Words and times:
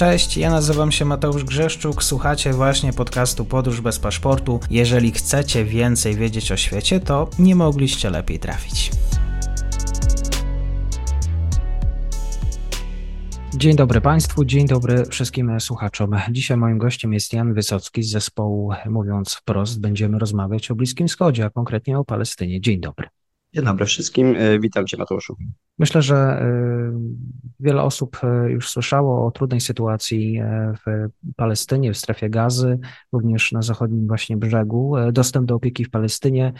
Cześć, 0.00 0.36
ja 0.36 0.50
nazywam 0.50 0.92
się 0.92 1.04
Mateusz 1.04 1.44
Grzeszczuk, 1.44 2.04
słuchacie 2.04 2.52
właśnie 2.52 2.92
podcastu 2.92 3.44
Podróż 3.44 3.80
bez 3.80 3.98
paszportu. 3.98 4.60
Jeżeli 4.70 5.12
chcecie 5.12 5.64
więcej 5.64 6.14
wiedzieć 6.14 6.52
o 6.52 6.56
świecie, 6.56 7.00
to 7.00 7.28
nie 7.38 7.54
mogliście 7.54 8.10
lepiej 8.10 8.38
trafić. 8.38 8.90
Dzień 13.54 13.76
dobry 13.76 14.00
Państwu, 14.00 14.44
dzień 14.44 14.66
dobry 14.66 15.04
wszystkim 15.10 15.60
słuchaczom. 15.60 16.10
Dzisiaj 16.30 16.56
moim 16.56 16.78
gościem 16.78 17.12
jest 17.12 17.32
Jan 17.32 17.54
Wysocki 17.54 18.02
z 18.02 18.10
zespołu 18.10 18.72
Mówiąc 18.86 19.34
Wprost. 19.34 19.80
Będziemy 19.80 20.18
rozmawiać 20.18 20.70
o 20.70 20.74
Bliskim 20.74 21.08
Wschodzie, 21.08 21.44
a 21.44 21.50
konkretnie 21.50 21.98
o 21.98 22.04
Palestynie. 22.04 22.60
Dzień 22.60 22.80
dobry. 22.80 23.19
Dzień 23.54 23.64
dobry 23.64 23.86
wszystkim, 23.86 24.36
e, 24.38 24.58
witam 24.58 24.86
Cię 24.86 24.96
Mateuszu. 24.96 25.36
Myślę, 25.78 26.02
że 26.02 26.16
e, 26.16 26.42
wiele 27.60 27.82
osób 27.82 28.18
e, 28.22 28.50
już 28.50 28.70
słyszało 28.70 29.26
o 29.26 29.30
trudnej 29.30 29.60
sytuacji 29.60 30.40
w 30.86 31.08
Palestynie, 31.36 31.92
w 31.92 31.98
strefie 31.98 32.30
gazy, 32.30 32.78
również 33.12 33.52
na 33.52 33.62
zachodnim 33.62 34.06
właśnie 34.06 34.36
brzegu. 34.36 34.94
Dostęp 35.12 35.46
do 35.46 35.54
opieki 35.54 35.84
w 35.84 35.90
Palestynie 35.90 36.52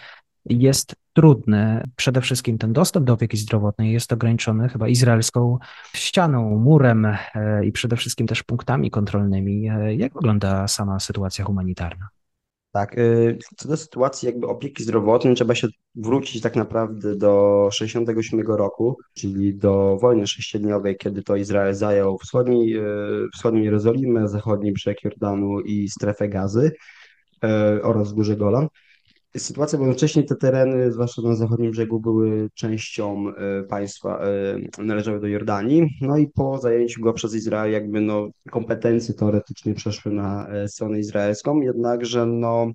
jest 0.47 0.95
trudny. 1.13 1.83
Przede 1.97 2.21
wszystkim 2.21 2.59
ten 2.59 2.73
dostęp 2.73 3.07
do 3.07 3.13
opieki 3.13 3.37
zdrowotnej 3.37 3.93
jest 3.93 4.13
ograniczony 4.13 4.69
chyba 4.69 4.89
izraelską 4.89 5.59
ścianą, 5.95 6.59
murem 6.59 7.07
i 7.65 7.73
przede 7.73 7.97
wszystkim 7.97 8.27
też 8.27 8.43
punktami 8.43 8.91
kontrolnymi. 8.91 9.63
Jak 9.97 10.15
wygląda 10.15 10.69
sama 10.69 11.01
sytuacja 11.01 11.45
humanitarna? 11.45 12.09
Tak, 12.73 12.99
y, 12.99 13.39
co 13.57 13.69
do 13.69 13.77
sytuacji 13.77 14.27
jakby 14.27 14.47
opieki 14.47 14.83
zdrowotnej, 14.83 15.35
trzeba 15.35 15.55
się 15.55 15.69
wrócić 15.95 16.43
tak 16.43 16.57
naprawdę 16.57 17.17
do 17.17 17.69
67 17.73 18.41
roku, 18.47 18.97
czyli 19.15 19.55
do 19.55 19.97
wojny 20.01 20.27
sześciodniowej, 20.27 20.97
kiedy 20.97 21.23
to 21.23 21.37
Izrael 21.37 21.75
zajął 21.75 22.19
wschodni, 22.19 22.77
y, 22.77 22.81
wschodnią 23.35 23.63
Jerozolimę, 23.63 24.29
zachodni 24.29 24.73
brzeg 24.73 25.05
Jordanu 25.05 25.61
i 25.61 25.89
strefę 25.89 26.29
gazy 26.29 26.73
y, 27.45 27.83
oraz 27.83 28.13
Górze 28.13 28.37
Golan. 28.37 28.69
Sytuacja, 29.37 29.79
bo 29.79 29.93
wcześniej 29.93 30.25
te 30.25 30.37
tereny, 30.37 30.93
zwłaszcza 30.93 31.23
na 31.23 31.35
zachodnim 31.35 31.71
brzegu, 31.71 32.01
były 32.01 32.51
częścią 32.55 33.29
e, 33.29 33.63
państwa, 33.65 34.21
e, 34.79 34.83
należały 34.85 35.21
do 35.21 35.27
Jordanii. 35.27 35.89
No 36.01 36.17
i 36.17 36.27
po 36.29 36.59
zajęciu 36.59 37.03
go 37.03 37.13
przez 37.13 37.35
Izrael, 37.35 37.73
jakby 37.73 38.01
no, 38.01 38.29
kompetencje 38.51 39.15
teoretycznie 39.15 39.75
przeszły 39.75 40.13
na 40.13 40.49
e, 40.49 40.69
stronę 40.69 40.99
izraelską, 40.99 41.61
jednakże 41.61 42.27
no, 42.27 42.67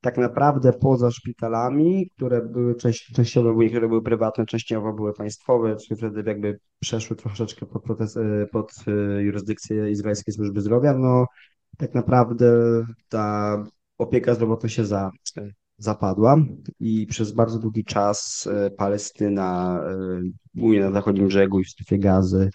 tak 0.00 0.18
naprawdę 0.18 0.72
poza 0.72 1.10
szpitalami, 1.10 2.10
które 2.16 2.42
były 2.42 2.74
częściowo, 3.14 3.62
niektóre 3.62 3.88
były 3.88 4.02
prywatne, 4.02 4.46
częściowo 4.46 4.92
były 4.92 5.12
państwowe, 5.14 5.76
czyli 5.76 5.98
wtedy 5.98 6.22
jakby 6.26 6.58
przeszły 6.80 7.16
troszeczkę 7.16 7.66
pod, 7.66 7.82
protest, 7.82 8.18
pod 8.52 8.72
jurysdykcję 9.18 9.90
Izraelskiej 9.90 10.34
Służby 10.34 10.60
Zdrowia, 10.60 10.98
no 10.98 11.26
tak 11.78 11.94
naprawdę 11.94 12.46
ta 13.08 13.64
opieka 13.98 14.34
zdrowotna 14.34 14.68
się 14.68 14.84
za, 14.84 15.10
zapadła 15.78 16.36
i 16.80 17.06
przez 17.06 17.32
bardzo 17.32 17.58
długi 17.58 17.84
czas 17.84 18.48
e, 18.52 18.70
Palestyna, 18.70 19.80
e, 19.90 19.96
głównie 20.54 20.80
na 20.80 20.92
zachodnim 20.92 21.28
brzegu 21.28 21.60
i 21.60 21.64
w 21.64 21.70
strefie 21.70 21.98
gazy, 21.98 22.50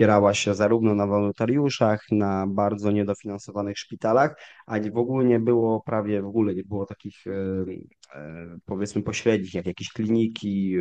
opierała 0.00 0.34
się 0.34 0.54
zarówno 0.54 0.94
na 0.94 1.06
wolontariuszach, 1.06 2.04
na 2.12 2.46
bardzo 2.46 2.90
niedofinansowanych 2.90 3.78
szpitalach, 3.78 4.36
a 4.66 4.80
w 4.80 4.96
ogóle 4.96 5.24
nie 5.24 5.40
było 5.40 5.80
prawie 5.80 6.22
w 6.22 6.26
ogóle 6.26 6.54
nie 6.54 6.64
było 6.64 6.86
takich 6.86 7.26
e, 7.26 7.30
e, 8.14 8.58
powiedzmy 8.66 9.02
pośrednich, 9.02 9.54
jak 9.54 9.66
jakieś 9.66 9.88
kliniki, 9.88 10.76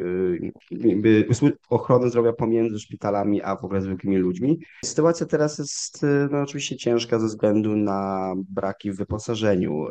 e, 0.72 1.52
ochrony 1.70 2.10
zdrowia 2.10 2.34
pomiędzy 2.34 2.80
szpitalami 2.80 3.42
a 3.42 3.56
w 3.56 3.66
ogóle 3.66 3.82
zwykłymi 3.82 4.18
ludźmi. 4.18 4.60
Sytuacja 4.86 5.26
teraz 5.26 5.58
jest 5.58 6.06
no, 6.32 6.42
oczywiście 6.42 6.78
ciężka 6.78 7.20
ze 7.20 7.28
względu 7.28 7.76
na 7.76 8.34
braki 8.50 8.92
w 8.92 8.98
wyposażeniu. 8.98 9.86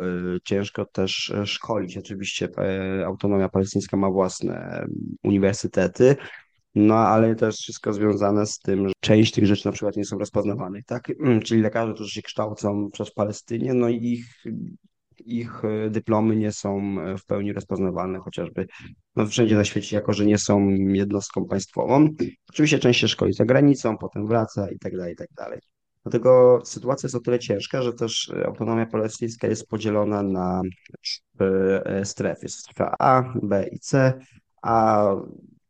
Ciężko 0.44 0.84
też 0.84 1.32
szkolić. 1.44 1.98
Oczywiście 1.98 2.48
autonomia 3.06 3.48
palestyńska 3.48 3.96
ma 3.96 4.10
własne 4.10 4.86
uniwersytety, 5.24 6.16
no, 6.74 6.94
ale 6.94 7.34
też 7.34 7.56
wszystko 7.56 7.92
związane 7.92 8.46
z 8.46 8.58
tym, 8.58 8.88
że 8.88 8.94
część 9.00 9.32
tych 9.32 9.46
rzeczy 9.46 9.66
na 9.66 9.72
przykład 9.72 9.96
nie 9.96 10.04
są 10.04 10.18
rozpoznawanych, 10.18 10.84
tak? 10.84 11.10
Mm, 11.10 11.40
czyli 11.40 11.62
lekarze, 11.62 11.94
którzy 11.94 12.10
się 12.10 12.22
kształcą 12.22 12.90
przez 12.90 13.10
Palestynie, 13.10 13.74
no 13.74 13.88
i 13.88 13.96
ich, 13.96 14.44
ich 15.18 15.64
e, 15.64 15.90
dyplomy 15.90 16.36
nie 16.36 16.52
są 16.52 17.00
e, 17.00 17.18
w 17.18 17.24
pełni 17.24 17.52
rozpoznawalne, 17.52 18.18
chociażby 18.18 18.66
no, 19.16 19.26
wszędzie 19.26 19.56
na 19.56 19.64
świecie, 19.64 19.96
jako 19.96 20.12
że 20.12 20.26
nie 20.26 20.38
są 20.38 20.68
jednostką 20.68 21.44
państwową. 21.44 22.08
Oczywiście 22.50 22.78
część 22.78 23.00
się 23.00 23.08
szkoli 23.08 23.32
za 23.32 23.44
granicą, 23.44 23.98
potem 23.98 24.26
wraca 24.26 24.70
i 24.70 24.78
tak 24.78 24.96
dalej, 24.96 25.12
i 25.12 25.16
tak 25.16 25.28
dalej. 25.36 25.60
Dlatego 26.02 26.60
sytuacja 26.64 27.06
jest 27.06 27.16
o 27.16 27.20
tyle 27.20 27.38
ciężka, 27.38 27.82
że 27.82 27.92
też 27.92 28.32
autonomia 28.44 28.86
palestyńska 28.86 29.46
jest 29.46 29.68
podzielona 29.68 30.22
na 30.22 30.62
e, 31.40 32.04
strefy. 32.04 32.48
Strefa 32.48 32.94
A, 32.98 33.34
B 33.42 33.68
i 33.72 33.78
C, 33.78 34.20
a 34.62 35.06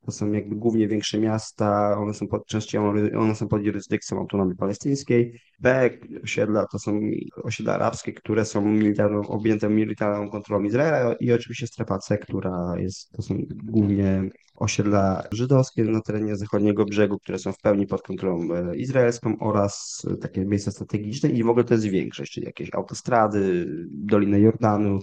to 0.09 0.13
są 0.13 0.33
jakby 0.33 0.57
głównie 0.57 0.89
większe 0.89 1.19
miasta, 1.19 1.99
one 1.99 2.15
są 2.15 2.29
pod 2.29 2.47
częścią, 2.47 2.93
one 3.19 3.35
są 3.35 3.49
pod 3.49 3.65
jurysdykcją 3.65 4.19
autonomii 4.19 4.57
palestyńskiej. 4.57 5.41
B 5.61 5.91
osiedla 6.25 6.67
to 6.73 6.79
są 6.79 7.01
osiedla 7.43 7.75
arabskie, 7.75 8.13
które 8.13 8.45
są 8.45 8.63
militarną, 8.63 9.21
objęte 9.21 9.69
militarną 9.69 10.31
kontrolą 10.31 10.65
Izraela 10.65 11.15
i 11.21 11.33
oczywiście 11.33 11.67
strefa 11.67 11.99
C, 11.99 12.19
która 12.19 12.75
jest, 12.79 13.11
to 13.13 13.23
są 13.23 13.35
głównie 13.65 14.31
osiedla 14.59 15.23
żydowskie 15.33 15.85
na 15.85 16.01
terenie 16.01 16.37
zachodniego 16.37 16.85
brzegu, 16.85 17.19
które 17.19 17.39
są 17.39 17.53
w 17.53 17.61
pełni 17.61 17.87
pod 17.87 18.03
kontrolą 18.03 18.55
e, 18.55 18.77
izraelską 18.77 19.39
oraz 19.39 20.07
takie 20.21 20.45
miejsca 20.45 20.71
strategiczne 20.71 21.31
i 21.31 21.45
w 21.45 21.49
ogóle 21.49 21.65
to 21.65 21.75
jest 21.75 21.87
większość, 21.87 22.33
czyli 22.33 22.47
jakieś 22.47 22.75
autostrady, 22.75 23.67
Dolinę 23.91 24.41
Jordanu 24.41 24.99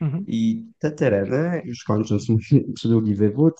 mhm. 0.00 0.24
i 0.26 0.64
te 0.78 0.90
tereny, 0.90 1.62
już 1.64 1.84
kończąc 1.84 2.28
mój 2.28 2.40
przydługi 2.74 3.14
wywód, 3.14 3.54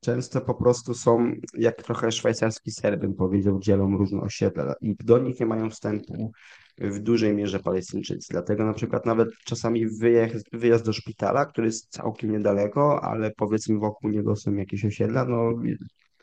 często 0.00 0.40
po 0.40 0.54
prostu 0.54 0.94
są 0.94 1.32
jak 1.54 1.82
trochę 1.82 2.12
szwajcarski 2.12 2.70
ser, 2.70 2.98
bym 2.98 3.14
powiedział, 3.14 3.60
dzielą 3.60 3.96
różne 3.96 4.20
osiedla 4.20 4.74
i 4.80 4.94
do 5.04 5.18
nich 5.18 5.40
nie 5.40 5.46
mają 5.46 5.70
wstępu 5.70 6.32
w 6.78 6.98
dużej 6.98 7.34
mierze 7.34 7.60
Palestyńczycy. 7.60 8.28
Dlatego 8.30 8.64
na 8.64 8.74
przykład 8.74 9.06
nawet 9.06 9.28
czasami 9.44 9.86
wyjazd, 9.86 10.46
wyjazd 10.52 10.84
do 10.84 10.92
szpitala, 10.92 11.46
który 11.46 11.66
jest 11.66 11.90
całkiem 11.90 12.32
niedaleko, 12.32 13.04
ale 13.04 13.30
powiedzmy 13.30 13.78
wokół 13.78 14.10
niego 14.10 14.36
są 14.36 14.54
jakieś 14.54 14.84
osiedla, 14.84 15.24
no 15.24 15.52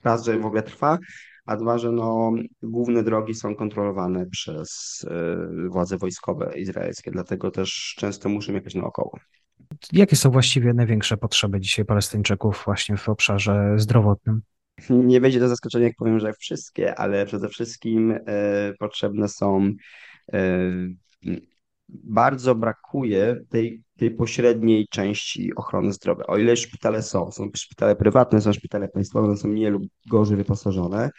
raz, 0.03 0.25
że 0.25 0.39
w 0.39 0.45
ogóle 0.45 0.63
trwa, 0.63 0.97
a 1.45 1.57
dwa, 1.57 1.77
że 1.77 1.91
no, 1.91 2.31
główne 2.63 3.03
drogi 3.03 3.33
są 3.33 3.55
kontrolowane 3.55 4.25
przez 4.25 5.01
y, 5.65 5.69
władze 5.69 5.97
wojskowe 5.97 6.53
izraelskie, 6.55 7.11
dlatego 7.11 7.51
też 7.51 7.95
często 7.97 8.29
muszą 8.29 8.53
jechać 8.53 8.75
naokoło. 8.75 9.19
Jakie 9.91 10.15
są 10.15 10.31
właściwie 10.31 10.73
największe 10.73 11.17
potrzeby 11.17 11.59
dzisiaj 11.59 11.85
Palestyńczyków 11.85 12.63
właśnie 12.65 12.97
w 12.97 13.09
obszarze 13.09 13.73
zdrowotnym? 13.77 14.41
Nie 14.89 15.21
będzie 15.21 15.39
to 15.39 15.47
zaskoczenie, 15.47 15.85
jak 15.85 15.95
powiem, 15.95 16.19
że 16.19 16.33
wszystkie, 16.33 16.95
ale 16.95 17.25
przede 17.25 17.49
wszystkim 17.49 18.11
y, 18.11 18.19
potrzebne 18.79 19.27
są 19.27 19.73
bardzo 21.89 22.55
brakuje 22.55 23.35
tej, 23.49 23.83
tej 23.97 24.11
pośredniej 24.11 24.87
części 24.87 25.55
ochrony 25.55 25.93
zdrowia. 25.93 26.25
O 26.27 26.37
ile 26.37 26.55
szpitale 26.55 27.03
są, 27.03 27.31
są 27.31 27.49
szpitale 27.55 27.95
prywatne, 27.95 28.41
są 28.41 28.53
szpitale 28.53 28.87
państwowe, 28.87 29.37
są 29.37 29.47
mniej 29.47 29.71
lub 29.71 29.83
gorzej 30.09 30.37
wyposażone, 30.37 31.09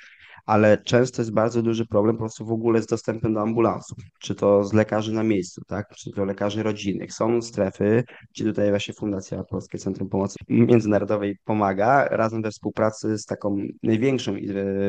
ale 0.47 0.79
często 0.79 1.23
jest 1.23 1.33
bardzo 1.33 1.63
duży 1.63 1.87
problem 1.87 2.17
po 2.17 2.21
prostu 2.21 2.45
w 2.45 2.53
ogóle 2.53 2.83
z 2.83 2.87
dostępem 2.87 3.35
do 3.35 3.41
ambulansów, 3.41 3.99
czy 4.21 4.35
to 4.35 4.65
z 4.65 4.73
lekarzy 4.73 5.13
na 5.13 5.23
miejscu, 5.23 5.63
tak, 5.67 5.95
czy 5.97 6.11
to 6.11 6.25
lekarzy 6.25 6.63
rodzinnych. 6.63 7.13
Są 7.13 7.43
strefy, 7.43 8.05
gdzie 8.31 8.45
tutaj 8.45 8.71
właśnie 8.71 8.95
Fundacja 8.95 9.45
Polskie 9.45 9.79
Centrum 9.79 10.09
Pomocy 10.09 10.39
Międzynarodowej 10.49 11.39
pomaga, 11.45 12.05
razem 12.05 12.43
we 12.43 12.51
współpracy 12.51 13.19
z 13.19 13.25
taką 13.25 13.57
największą 13.83 14.35
e, 14.35 14.39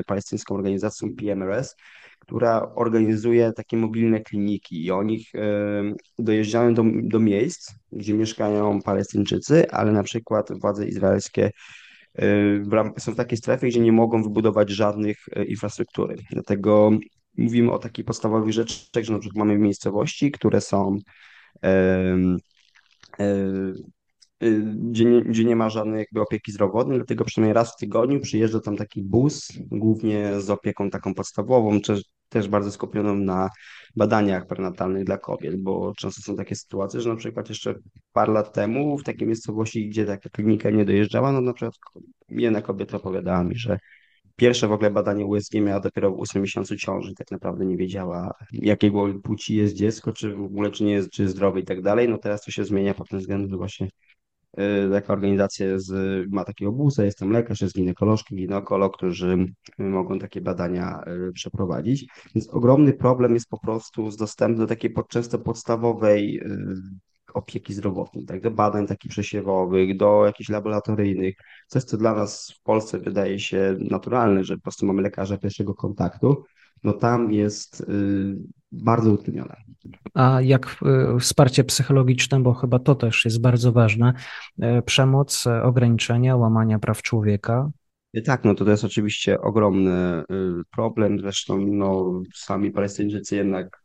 palestyńską 0.04 0.56
organizacją 0.56 1.16
PMRS, 1.16 1.76
która 2.26 2.72
organizuje 2.76 3.54
takie 3.54 3.78
mobilne 3.78 4.20
kliniki 4.22 4.86
i 4.86 4.92
oni 4.92 5.26
dojeżdżają 6.20 6.74
do, 6.74 6.84
do 7.04 7.20
miejsc, 7.20 7.72
gdzie 7.92 8.14
mieszkają 8.14 8.82
Palestyńczycy, 8.82 9.72
ale 9.72 9.92
na 9.92 10.04
przykład 10.04 10.60
władze 10.62 10.88
izraelskie 10.88 11.52
są 12.98 13.12
w 13.12 13.16
takiej 13.16 13.38
strefie, 13.38 13.68
gdzie 13.68 13.80
nie 13.80 13.92
mogą 13.92 14.24
wybudować 14.24 14.70
żadnych 14.70 15.18
e, 15.32 15.46
infrastruktury. 15.46 16.16
Dlatego 16.32 16.92
mówimy 17.38 17.72
o 17.72 17.80
takich 17.80 18.06
podstawowych 18.06 18.54
rzeczach, 18.54 19.04
że 19.04 19.14
na 19.14 19.20
przykład 19.20 19.38
mamy 19.38 19.58
miejscowości, 19.58 20.32
które 20.32 20.62
są 20.62 20.98
e, 21.64 22.18
gdzie 24.76 25.06
nie, 25.06 25.22
gdzie 25.22 25.46
nie 25.46 25.56
ma 25.56 25.70
żadnej 25.70 26.00
jakby 26.00 26.22
opieki 26.22 26.52
zdrowotnej, 26.52 26.98
dlatego 26.98 27.26
przynajmniej 27.26 27.54
raz 27.54 27.74
w 27.74 27.78
tygodniu 27.78 28.20
przyjeżdża 28.20 28.60
tam 28.60 28.78
taki 28.78 29.04
bus, 29.04 29.48
głównie 29.72 30.42
z 30.42 30.50
opieką 30.50 30.90
taką 30.90 31.14
podstawową, 31.14 31.82
też, 31.82 32.04
też 32.34 32.48
bardzo 32.48 32.72
skupioną 32.72 33.16
na 33.16 33.50
badaniach 33.96 34.48
prenatalnych 34.48 35.04
dla 35.04 35.18
kobiet, 35.18 35.62
bo 35.62 35.94
często 35.98 36.22
są 36.22 36.36
takie 36.36 36.56
sytuacje, 36.56 37.02
że 37.02 37.10
na 37.10 37.16
przykład 37.16 37.50
jeszcze 37.50 37.76
parę 38.14 38.34
lat 38.34 38.54
temu 38.54 38.98
w 38.98 39.04
takiej 39.04 39.28
miejscowości, 39.28 39.90
gdzie 39.90 40.06
taka 40.06 40.30
klinika 40.30 40.70
nie 40.70 40.86
dojeżdżała, 40.86 41.32
no 41.32 41.42
na 41.42 41.54
przykład 41.54 41.76
jedna 42.30 42.62
kobieta 42.62 42.98
opowiadała 42.98 43.44
mi, 43.44 43.56
że 43.56 43.80
pierwsze 44.36 44.68
w 44.68 44.72
ogóle 44.72 44.92
badanie 44.92 45.26
USG 45.26 45.54
miała 45.54 45.80
dopiero 45.80 46.12
w 46.12 46.20
8 46.20 46.42
miesiącu 46.42 46.78
ciąży, 46.78 47.14
tak 47.14 47.32
naprawdę 47.32 47.66
nie 47.66 47.78
wiedziała 47.78 48.34
jakiego 48.52 49.14
płci 49.24 49.56
jest 49.56 49.76
dziecko, 49.76 50.14
czy 50.14 50.36
w 50.36 50.44
ogóle 50.44 50.72
czy 50.72 50.84
nie 50.84 50.92
jest, 50.92 51.10
czy 51.10 51.22
jest 51.22 51.36
zdrowe 51.36 51.60
i 51.60 51.64
tak 51.64 51.82
dalej. 51.82 52.10
No 52.10 52.18
teraz 52.18 52.42
to 52.42 52.52
się 52.52 52.66
zmienia 52.66 52.94
pod 52.94 53.10
tym 53.10 53.20
względem, 53.20 53.50
że 53.50 53.58
właśnie 53.58 53.88
taka 54.92 55.14
organizacja 55.14 55.80
z, 55.80 55.92
ma 56.32 56.44
takiego 56.44 56.72
busa, 56.72 57.06
jest 57.06 57.18
tam 57.18 57.32
lekarz, 57.32 57.62
jest 57.62 57.76
ginekolożki, 57.76 58.36
ginekolog, 58.36 58.98
którzy 58.98 59.46
mogą 59.78 60.20
takie 60.20 60.42
badania 60.42 61.04
y, 61.30 61.32
przeprowadzić. 61.32 62.08
Więc 62.36 62.50
ogromny 62.50 62.94
problem 62.94 63.34
jest 63.34 63.50
po 63.50 63.60
prostu 63.60 64.12
z 64.12 64.18
dostępem 64.18 64.58
do 64.60 64.68
takiej 64.68 64.94
często 65.10 65.40
podstawowej 65.40 66.40
y, 66.40 67.04
opieki 67.34 67.74
zdrowotnej, 67.74 68.26
tak, 68.26 68.42
do 68.42 68.52
badań 68.52 68.88
takich 68.88 69.12
przesiewowych, 69.12 69.98
do 69.98 70.26
jakichś 70.26 70.50
laboratoryjnych, 70.50 71.36
coś 71.68 71.84
co 71.84 71.98
dla 71.98 72.16
nas 72.16 72.54
w 72.60 72.64
Polsce 72.64 73.00
wydaje 73.00 73.40
się 73.40 73.78
naturalne, 73.80 74.44
że 74.44 74.56
po 74.56 74.62
prostu 74.62 74.86
mamy 74.86 75.02
lekarza 75.02 75.38
pierwszego 75.38 75.76
kontaktu, 75.76 76.44
no 76.84 76.94
tam 76.94 77.32
jest 77.32 77.82
y, 77.82 78.36
bardzo 78.74 79.12
utrudnione. 79.12 79.56
A 80.14 80.42
jak 80.42 80.78
y, 81.16 81.20
wsparcie 81.20 81.64
psychologiczne, 81.64 82.40
bo 82.40 82.54
chyba 82.54 82.80
to 82.80 82.96
też 82.96 83.26
jest 83.26 83.42
bardzo 83.42 83.72
ważne, 83.72 84.14
y, 84.64 84.82
przemoc, 84.86 85.46
ograniczenia, 85.64 86.36
łamania 86.36 86.80
praw 86.80 87.02
człowieka, 87.02 87.70
tak, 88.26 88.44
no 88.44 88.56
to, 88.56 88.66
to 88.66 88.72
jest 88.72 88.84
oczywiście 88.84 89.42
ogromny 89.42 90.24
problem. 90.72 91.20
Zresztą 91.20 91.58
no, 91.58 92.22
sami 92.34 92.72
Palestyńczycy 92.72 93.36
jednak 93.36 93.84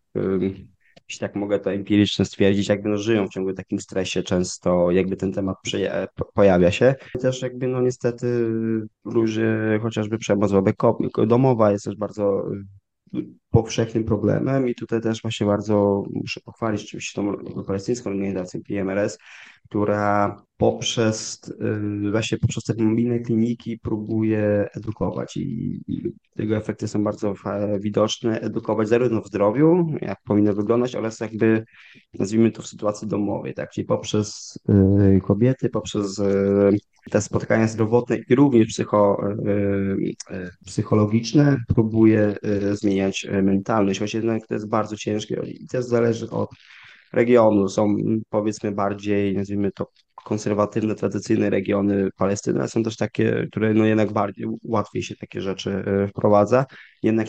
jeśli 1.08 1.20
tak 1.20 1.36
mogę 1.36 1.58
to 1.58 1.72
empirycznie 1.72 2.24
stwierdzić, 2.24 2.68
jakby 2.68 2.88
no 2.88 2.96
żyją 2.96 3.26
w 3.26 3.30
ciągu 3.30 3.52
takim 3.52 3.80
stresie 3.80 4.22
często, 4.22 4.90
jakby 4.90 5.16
ten 5.16 5.32
temat 5.32 5.56
pojawia 6.34 6.70
się. 6.70 6.94
Też 7.20 7.42
jakby 7.42 7.68
no 7.68 7.80
niestety 7.80 8.50
róży 9.04 9.78
chociażby 9.82 10.18
przemoc 10.18 10.52
wobec 10.52 10.76
domowa 11.26 11.72
jest 11.72 11.84
też 11.84 11.96
bardzo 11.96 12.44
powszechnym 13.50 14.04
problemem 14.04 14.68
i 14.68 14.74
tutaj 14.74 15.00
też 15.00 15.22
właśnie 15.22 15.46
bardzo 15.46 16.04
muszę 16.10 16.40
pochwalić 16.40 16.82
oczywiście 16.84 17.22
tą 17.22 17.64
palestyńską 17.66 18.10
organizację 18.10 18.60
PMRS, 18.60 19.18
która 19.68 20.36
poprzez 20.56 21.40
y, 22.06 22.10
właśnie 22.10 22.38
poprzez 22.38 22.64
te 22.64 22.84
mobilne 22.84 23.18
kliniki 23.18 23.78
próbuje 23.78 24.68
edukować 24.76 25.36
i, 25.36 25.80
i 25.88 26.12
tego 26.36 26.56
efekty 26.56 26.88
są 26.88 27.04
bardzo 27.04 27.34
widoczne, 27.80 28.40
edukować 28.40 28.88
zarówno 28.88 29.20
w 29.20 29.26
zdrowiu, 29.26 29.86
jak 30.00 30.18
powinno 30.24 30.54
wyglądać, 30.54 30.96
oraz 30.96 31.20
jakby 31.20 31.64
nazwijmy 32.18 32.50
to 32.50 32.62
w 32.62 32.66
sytuacji 32.66 33.08
domowej, 33.08 33.54
tak, 33.54 33.70
czyli 33.70 33.84
poprzez 33.84 34.58
y, 35.16 35.20
kobiety, 35.20 35.68
poprzez 35.68 36.18
y, 36.18 36.78
te 37.10 37.20
spotkania 37.20 37.68
zdrowotne 37.68 38.16
i 38.28 38.34
również 38.34 38.68
psycho, 38.68 39.22
psychologiczne 40.66 41.56
próbuje 41.74 42.36
zmieniać 42.72 43.26
mentalność, 43.42 44.00
choć 44.00 44.14
jednak 44.14 44.46
to 44.46 44.54
jest 44.54 44.68
bardzo 44.68 44.96
ciężkie 44.96 45.40
i 45.44 45.66
też 45.66 45.84
zależy 45.84 46.30
od 46.30 46.50
regionu. 47.12 47.68
Są 47.68 47.96
powiedzmy 48.30 48.72
bardziej, 48.72 49.34
nazwijmy 49.36 49.72
to 49.72 49.90
konserwatywne, 50.24 50.94
tradycyjne 50.94 51.50
regiony 51.50 52.08
Palestyny, 52.16 52.58
ale 52.58 52.68
są 52.68 52.82
też 52.82 52.96
takie, 52.96 53.46
które 53.50 53.74
no 53.74 53.84
jednak 53.84 54.12
bardziej, 54.12 54.46
łatwiej 54.62 55.02
się 55.02 55.16
takie 55.16 55.40
rzeczy 55.40 55.70
e, 55.70 56.08
wprowadza. 56.08 56.64
Jednak 57.02 57.28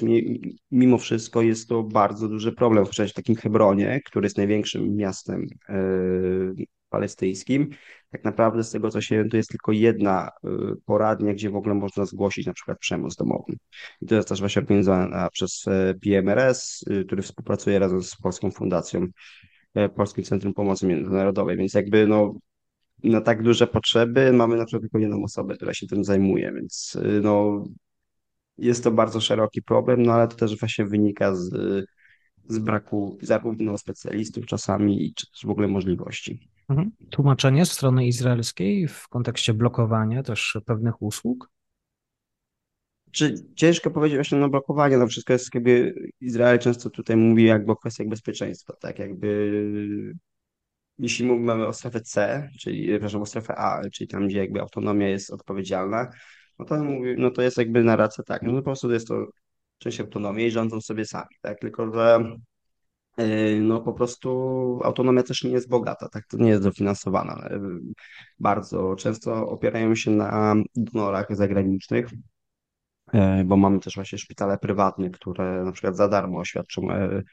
mimo 0.71 0.97
wszystko 0.97 1.41
jest 1.41 1.69
to 1.69 1.83
bardzo 1.83 2.27
duży 2.27 2.51
problem, 2.51 2.85
w 2.85 3.13
takim 3.13 3.35
Hebronie, 3.35 4.01
który 4.05 4.25
jest 4.25 4.37
największym 4.37 4.95
miastem 4.95 5.47
e, 5.69 5.75
palestyńskim. 6.89 7.69
Tak 8.11 8.23
naprawdę 8.23 8.63
z 8.63 8.71
tego, 8.71 8.89
co 8.89 9.01
się 9.01 9.25
tu 9.31 9.37
jest 9.37 9.49
tylko 9.49 9.71
jedna 9.71 10.29
e, 10.43 10.49
poradnia, 10.85 11.33
gdzie 11.33 11.49
w 11.49 11.55
ogóle 11.55 11.75
można 11.75 12.05
zgłosić 12.05 12.45
na 12.45 12.53
przykład 12.53 12.79
przemoc 12.79 13.15
domową. 13.15 13.45
I 14.01 14.05
to 14.05 14.15
jest 14.15 14.29
też 14.29 14.39
właśnie 14.39 14.61
organizowana 14.61 15.29
przez 15.29 15.65
PMRS, 16.01 16.85
który 17.05 17.21
współpracuje 17.21 17.79
razem 17.79 18.03
z 18.03 18.15
Polską 18.15 18.51
Fundacją 18.51 19.07
Polskim 19.95 20.23
Centrum 20.23 20.53
Pomocy 20.53 20.87
Międzynarodowej, 20.87 21.57
więc 21.57 21.73
jakby 21.73 22.07
no 22.07 22.33
na 23.03 23.21
tak 23.21 23.43
duże 23.43 23.67
potrzeby 23.67 24.33
mamy 24.33 24.57
na 24.57 24.65
przykład 24.65 24.81
tylko 24.81 24.97
jedną 24.99 25.23
osobę, 25.23 25.55
która 25.55 25.73
się 25.73 25.87
tym 25.87 26.03
zajmuje, 26.03 26.51
więc 26.53 26.95
y, 26.95 27.21
no 27.23 27.63
jest 28.57 28.83
to 28.83 28.91
bardzo 28.91 29.21
szeroki 29.21 29.61
problem, 29.61 30.03
no 30.03 30.13
ale 30.13 30.27
to 30.27 30.35
też 30.35 30.59
właśnie 30.59 30.85
wynika 30.85 31.35
z, 31.35 31.49
z 32.47 32.59
braku 32.59 33.17
zarówno 33.21 33.77
specjalistów 33.77 34.45
czasami, 34.45 35.13
czy 35.15 35.31
też 35.31 35.45
w 35.45 35.49
ogóle 35.49 35.67
możliwości. 35.67 36.49
Mhm. 36.69 36.91
Tłumaczenie 37.09 37.65
strony 37.65 38.07
izraelskiej 38.07 38.87
w 38.87 39.07
kontekście 39.07 39.53
blokowania 39.53 40.23
też 40.23 40.57
pewnych 40.65 41.01
usług? 41.01 41.49
Czy 43.11 43.35
ciężko 43.55 43.91
powiedzieć 43.91 44.17
właśnie 44.17 44.37
na 44.37 44.49
blokowanie, 44.49 44.97
no 44.97 45.07
wszystko 45.07 45.33
jest 45.33 45.55
jakby, 45.55 45.93
Izrael 46.21 46.59
często 46.59 46.89
tutaj 46.89 47.17
mówi 47.17 47.45
jakby 47.45 47.71
o 47.71 47.75
kwestiach 47.75 48.07
bezpieczeństwa, 48.07 48.73
tak 48.79 48.99
jakby 48.99 49.53
jeśli 50.99 51.25
mówimy 51.25 51.67
o 51.67 51.73
strefę 51.73 52.01
C, 52.01 52.49
czyli, 52.59 52.87
przepraszam, 52.89 53.21
o 53.21 53.25
strefę 53.25 53.55
A, 53.55 53.89
czyli 53.89 54.07
tam, 54.07 54.27
gdzie 54.27 54.37
jakby 54.37 54.61
autonomia 54.61 55.07
jest 55.07 55.31
odpowiedzialna, 55.31 56.09
no 56.59 56.65
to 56.65 56.83
mówi, 56.83 57.15
no 57.17 57.31
to 57.31 57.41
jest 57.41 57.57
jakby 57.57 57.83
narracja 57.83 58.23
tak, 58.23 58.41
no 58.41 58.53
po 58.53 58.61
prostu 58.61 58.91
jest 58.91 59.07
to 59.07 59.25
część 59.77 59.99
autonomii 59.99 60.45
i 60.47 60.51
rządzą 60.51 60.81
sobie 60.81 61.05
sami, 61.05 61.35
tak, 61.41 61.59
tylko 61.59 61.93
że 61.93 62.35
y, 63.19 63.59
no 63.61 63.81
po 63.81 63.93
prostu 63.93 64.29
autonomia 64.83 65.23
też 65.23 65.43
nie 65.43 65.51
jest 65.51 65.69
bogata, 65.69 66.09
tak, 66.09 66.27
to 66.27 66.37
nie 66.37 66.49
jest 66.49 66.63
dofinansowana. 66.63 67.49
Bardzo 68.39 68.95
często 68.95 69.49
opierają 69.49 69.95
się 69.95 70.11
na 70.11 70.55
donorach 70.75 71.35
zagranicznych, 71.35 72.09
bo 73.45 73.57
mamy 73.57 73.79
też 73.79 73.95
właśnie 73.95 74.17
szpitale 74.17 74.57
prywatne, 74.57 75.09
które 75.09 75.63
na 75.63 75.71
przykład 75.71 75.95
za 75.95 76.07
darmo 76.07 76.45
świadczą 76.45 76.91
e, 76.91 77.23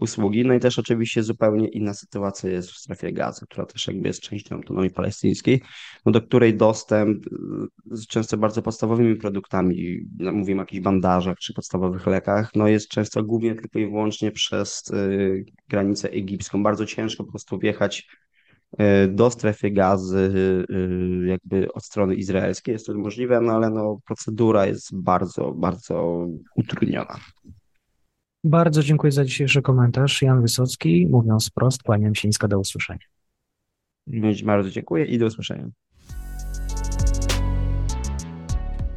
usługi. 0.00 0.44
No 0.44 0.54
i 0.54 0.60
też 0.60 0.78
oczywiście 0.78 1.22
zupełnie 1.22 1.68
inna 1.68 1.94
sytuacja 1.94 2.50
jest 2.50 2.70
w 2.70 2.76
strefie 2.76 3.12
gazy, 3.12 3.46
która 3.46 3.66
też 3.66 3.86
jakby 3.86 4.08
jest 4.08 4.20
częścią 4.20 4.56
autonomii 4.56 4.90
palestyńskiej, 4.90 5.62
no 6.06 6.12
do 6.12 6.22
której 6.22 6.56
dostęp 6.56 7.26
e, 7.26 7.30
z 7.96 8.06
często 8.06 8.36
bardzo 8.36 8.62
podstawowymi 8.62 9.16
produktami, 9.16 9.98
no 10.18 10.32
mówimy 10.32 10.60
o 10.60 10.62
jakichś 10.62 10.82
bandażach 10.82 11.38
czy 11.38 11.54
podstawowych 11.54 12.06
lekach, 12.06 12.50
no 12.54 12.68
jest 12.68 12.88
często 12.88 13.22
głównie 13.22 13.54
tylko 13.54 13.78
i 13.78 13.86
wyłącznie 13.86 14.32
przez 14.32 14.92
granicę 15.68 16.10
egipską. 16.10 16.62
Bardzo 16.62 16.86
ciężko 16.86 17.24
po 17.24 17.30
prostu 17.30 17.58
wjechać 17.58 18.08
E, 18.23 18.23
do 19.08 19.30
strefy 19.30 19.70
gazy 19.70 20.32
e, 20.70 21.26
jakby 21.26 21.72
od 21.72 21.84
strony 21.84 22.14
izraelskiej. 22.14 22.72
Jest 22.72 22.86
to 22.86 22.94
możliwe, 22.94 23.40
no 23.40 23.52
ale 23.52 23.70
no, 23.70 23.98
procedura 24.06 24.66
jest 24.66 24.96
bardzo, 24.96 25.52
bardzo 25.52 26.26
utrudniona. 26.56 27.16
Bardzo 28.44 28.82
dziękuję 28.82 29.12
za 29.12 29.24
dzisiejszy 29.24 29.62
komentarz. 29.62 30.22
Jan 30.22 30.42
Wysocki, 30.42 31.06
mówiąc 31.10 31.48
wprost, 31.50 31.82
kłaniam 31.82 32.14
się 32.14 32.28
nisko 32.28 32.48
do 32.48 32.58
usłyszenia. 32.58 33.06
Bardzo 34.44 34.70
dziękuję 34.70 35.04
i 35.04 35.18
do 35.18 35.26
usłyszenia. 35.26 35.68